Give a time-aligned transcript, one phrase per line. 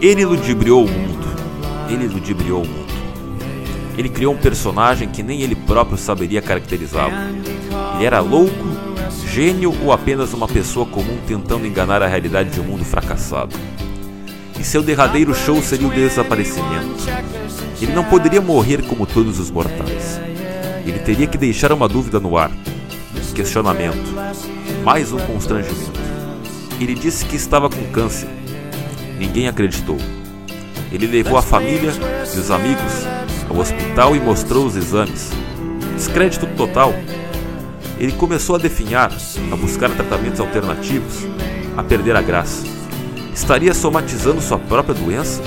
[0.00, 1.26] Ele ludibriou o mundo.
[1.86, 2.90] Ele ludibriou o mundo.
[3.98, 7.12] Ele criou um personagem que nem ele próprio saberia caracterizá-lo.
[7.96, 8.54] Ele era louco,
[9.28, 13.54] gênio ou apenas uma pessoa comum tentando enganar a realidade de um mundo fracassado.
[14.58, 17.04] E seu derradeiro show seria o desaparecimento.
[17.78, 20.18] Ele não poderia morrer como todos os mortais.
[20.86, 22.50] Ele teria que deixar uma dúvida no ar.
[23.34, 24.14] Questionamento.
[24.82, 26.00] Mais um constrangimento.
[26.80, 28.39] Ele disse que estava com câncer.
[29.20, 29.98] Ninguém acreditou.
[30.90, 33.06] Ele levou a família e os amigos
[33.50, 35.30] ao hospital e mostrou os exames.
[35.94, 36.94] Descrédito total.
[37.98, 39.12] Ele começou a definhar,
[39.52, 41.26] a buscar tratamentos alternativos,
[41.76, 42.66] a perder a graça.
[43.34, 45.42] Estaria somatizando sua própria doença?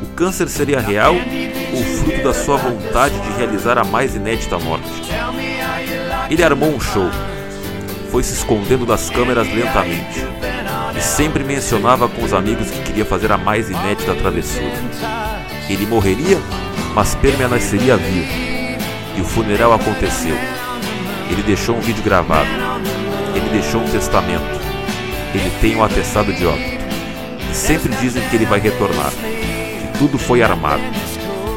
[0.00, 4.88] O câncer seria real ou fruto da sua vontade de realizar a mais inédita morte?
[6.30, 7.10] Ele armou um show,
[8.12, 10.28] foi se escondendo das câmeras lentamente
[10.98, 14.74] e sempre mencionava com os amigos que queria fazer a mais inédita travessura.
[15.70, 16.36] Ele morreria,
[16.92, 18.26] mas permaneceria vivo.
[19.16, 20.34] E o funeral aconteceu.
[21.30, 22.48] Ele deixou um vídeo gravado.
[23.32, 24.42] Ele deixou um testamento.
[25.32, 26.84] Ele tem um atestado de óbito.
[27.48, 29.12] E sempre dizem que ele vai retornar.
[29.12, 30.82] Que tudo foi armado.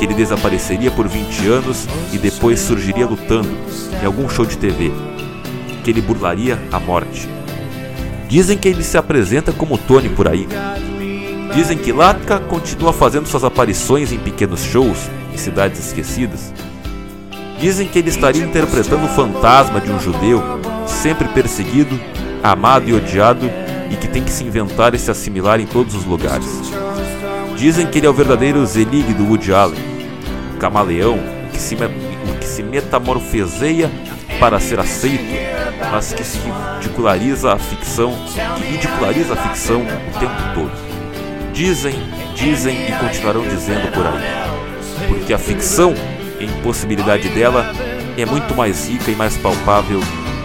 [0.00, 3.56] Que ele desapareceria por 20 anos e depois surgiria lutando
[4.02, 4.90] em algum show de TV.
[5.84, 7.37] Que ele burlaria a morte
[8.28, 10.46] Dizem que ele se apresenta como Tony por aí.
[11.54, 14.98] Dizem que Latka continua fazendo suas aparições em pequenos shows
[15.32, 16.52] em cidades esquecidas.
[17.58, 20.42] Dizem que ele estaria interpretando o fantasma de um judeu,
[20.86, 21.98] sempre perseguido,
[22.42, 23.50] amado e odiado,
[23.90, 26.46] e que tem que se inventar e se assimilar em todos os lugares.
[27.56, 29.80] Dizem que ele é o verdadeiro Zelig do Woody Allen,
[30.60, 31.18] camaleão
[31.50, 33.90] que se, que se metamorfoseia
[34.38, 35.58] para ser aceito
[35.90, 38.14] mas que se ridiculariza a ficção,
[38.56, 40.72] que ridiculariza a ficção o tempo todo.
[41.52, 41.94] Dizem,
[42.34, 45.08] dizem e continuarão dizendo por aí.
[45.08, 45.94] Porque a ficção,
[46.38, 47.72] a impossibilidade dela,
[48.16, 50.00] é muito mais rica e mais palpável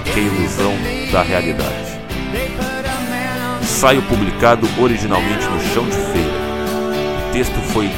[0.05, 0.73] que a ilusão
[1.11, 1.99] da realidade.
[3.61, 6.43] Ensaio publicado originalmente no Chão de Feira.
[7.29, 7.89] O texto foi,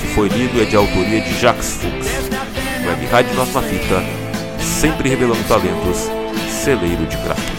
[0.00, 2.30] que foi lido é de autoria de Jacques Fuchs.
[2.86, 4.02] Web Rádio Nossa Fita,
[4.62, 6.10] sempre revelando talentos
[6.48, 7.51] celeiro de craques.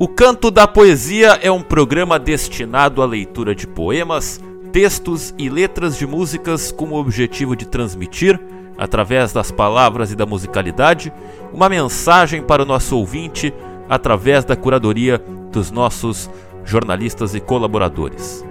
[0.00, 5.98] O Canto da Poesia é um programa destinado à leitura de poemas, textos e letras
[5.98, 8.38] de músicas com o objetivo de transmitir,
[8.78, 11.12] através das palavras e da musicalidade,
[11.52, 13.52] uma mensagem para o nosso ouvinte
[13.88, 15.20] através da curadoria
[15.50, 16.30] dos nossos
[16.64, 18.44] jornalistas e colaboradores.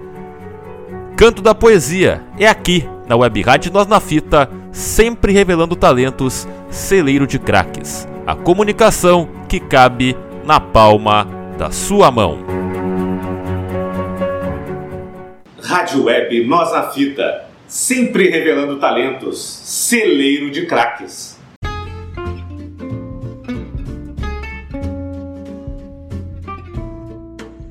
[1.16, 7.26] Canto da Poesia é aqui na Web Rádio Nós na Fita, sempre revelando talentos, celeiro
[7.26, 8.06] de craques.
[8.26, 10.14] A comunicação que cabe
[10.44, 12.38] na palma da sua mão.
[15.60, 21.38] Rádio Web Nós na Fita, sempre revelando talentos, celeiro de craques.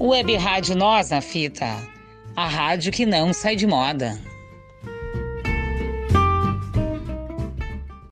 [0.00, 1.76] Web Rádio Nós na Fita,
[2.36, 4.18] a rádio que não sai de moda.